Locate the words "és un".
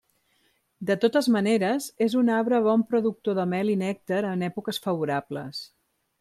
2.05-2.31